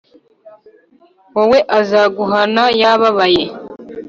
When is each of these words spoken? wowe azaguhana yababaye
wowe 1.35 1.59
azaguhana 1.79 2.63
yababaye 2.81 3.45